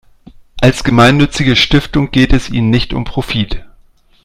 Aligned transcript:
Als 0.59 0.83
gemeinnützige 0.83 1.55
Stiftung 1.55 2.09
geht 2.09 2.33
es 2.33 2.49
ihnen 2.49 2.71
nicht 2.71 2.91
um 2.91 3.03
Profit. 3.03 3.63